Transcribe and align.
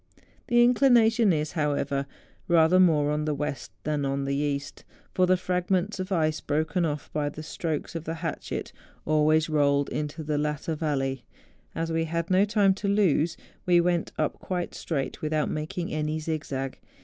The 0.47 0.63
inclination 0.63 1.31
is, 1.31 1.51
however, 1.51 2.07
rather 2.47 2.79
more 2.79 3.11
on 3.11 3.25
the 3.25 3.35
west 3.35 3.71
than 3.83 4.03
on 4.03 4.25
the 4.25 4.33
east, 4.35 4.83
for 5.13 5.27
the 5.27 5.37
fragments 5.37 5.99
of 5.99 6.11
ice 6.11 6.41
broken 6.41 6.85
off 6.85 7.13
by 7.13 7.29
the 7.29 7.43
strokes 7.43 7.93
of 7.93 8.05
the 8.05 8.15
hatchet 8.15 8.73
always 9.05 9.47
rolled 9.47 9.89
into 9.89 10.23
the 10.23 10.39
latter 10.39 10.75
vallej^ 10.75 11.21
As 11.75 11.91
we 11.91 12.05
had 12.05 12.31
no 12.31 12.45
time 12.45 12.73
to 12.81 12.87
lose, 12.87 13.37
we 13.67 13.79
went 13.79 14.11
up 14.17 14.39
quite 14.39 14.73
straight 14.73 15.21
without 15.21 15.51
making 15.51 15.93
any 15.93 16.17
zigzag. 16.19 16.79